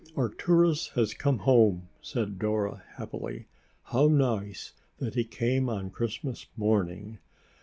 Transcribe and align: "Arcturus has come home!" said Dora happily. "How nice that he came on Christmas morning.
"Arcturus 0.17 0.87
has 0.95 1.13
come 1.13 1.37
home!" 1.37 1.87
said 2.01 2.39
Dora 2.39 2.81
happily. 2.95 3.45
"How 3.83 4.07
nice 4.07 4.73
that 4.97 5.13
he 5.13 5.23
came 5.23 5.69
on 5.69 5.91
Christmas 5.91 6.47
morning. 6.57 7.19